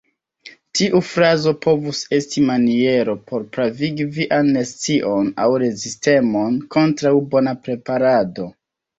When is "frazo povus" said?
1.07-1.97